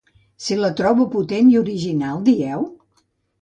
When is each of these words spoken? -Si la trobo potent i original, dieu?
-Si 0.43 0.55
la 0.61 0.71
trobo 0.79 1.05
potent 1.17 1.51
i 1.51 1.59
original, 1.61 2.25
dieu? 2.31 2.67